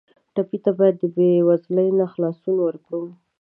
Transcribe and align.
ټپي 0.33 0.57
ته 0.63 0.71
باید 0.77 0.95
د 0.99 1.03
بېوزلۍ 1.15 1.89
نه 1.99 2.05
خلاصون 2.13 2.55
ورکړو. 2.61 3.03